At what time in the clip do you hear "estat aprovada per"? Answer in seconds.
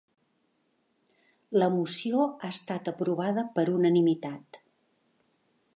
2.55-3.67